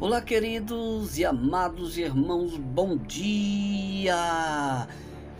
[0.00, 4.88] Olá, queridos e amados irmãos, bom dia!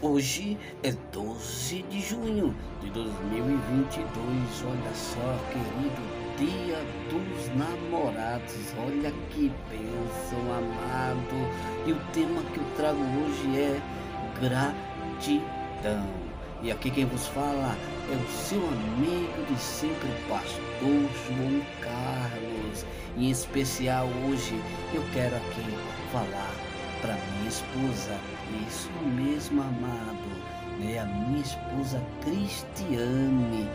[0.03, 4.05] Hoje é 12 de junho de 2022.
[4.67, 6.03] Olha só, querido,
[6.37, 6.77] Dia
[7.09, 8.75] dos Namorados.
[8.79, 11.41] Olha que bênção, amado.
[11.87, 13.81] E o tema que eu trago hoje é
[14.43, 16.07] gratidão.
[16.63, 17.75] E aqui quem vos fala
[18.13, 22.50] é o seu amigo de sempre, Pastor João Carlos.
[23.21, 24.59] Em especial hoje
[24.95, 25.61] eu quero aqui
[26.11, 26.55] falar
[27.03, 28.19] para minha esposa,
[28.67, 30.43] isso mesmo, amado,
[30.83, 33.69] é a minha esposa Cristiane.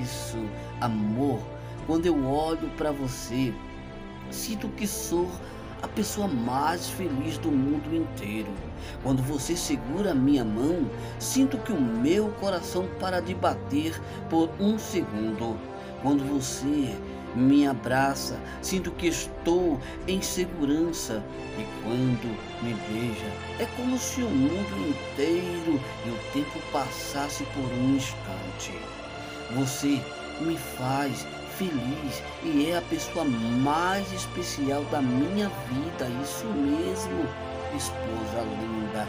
[0.00, 0.38] Isso,
[0.80, 1.40] amor,
[1.84, 3.52] quando eu olho para você,
[4.30, 5.28] sinto que sou
[5.82, 8.52] a pessoa mais feliz do mundo inteiro.
[9.02, 14.00] Quando você segura a minha mão, sinto que o meu coração para de bater
[14.30, 15.58] por um segundo.
[16.06, 16.96] Quando você
[17.34, 21.20] me abraça, sinto que estou em segurança.
[21.58, 23.26] E quando me beija,
[23.58, 28.72] é como se o mundo inteiro e o tempo passasse por um instante.
[29.56, 30.00] Você
[30.40, 31.26] me faz
[31.58, 37.26] feliz e é a pessoa mais especial da minha vida, isso mesmo,
[37.76, 39.08] esposa linda,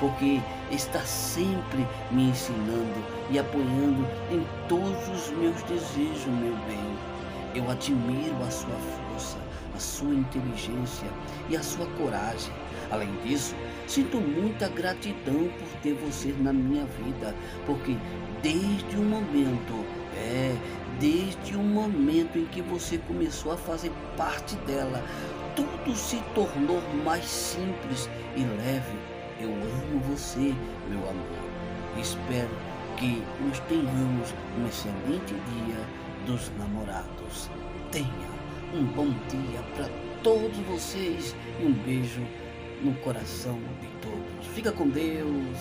[0.00, 0.40] porque
[0.72, 6.80] está sempre me ensinando e apoiando em todos os meus desejos, meu bem.
[7.54, 9.36] Eu admiro a sua força,
[9.76, 11.08] a sua inteligência
[11.50, 12.52] e a sua coragem.
[12.90, 13.54] Além disso,
[13.86, 17.34] sinto muita gratidão por ter você na minha vida,
[17.66, 17.96] porque
[18.42, 19.84] desde o momento,
[20.16, 20.56] é,
[20.98, 25.04] desde o momento em que você começou a fazer parte dela,
[25.54, 29.19] tudo se tornou mais simples e leve.
[29.40, 30.54] Eu amo você,
[30.90, 31.24] meu amor.
[31.98, 32.50] Espero
[32.98, 35.78] que nós tenhamos um excelente dia
[36.26, 37.48] dos namorados.
[37.90, 38.06] Tenha
[38.74, 39.88] um bom dia para
[40.22, 42.20] todos vocês e um beijo
[42.82, 44.46] no coração de todos.
[44.54, 45.56] Fica com Deus.